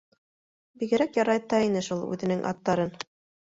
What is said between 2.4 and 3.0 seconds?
аттарын.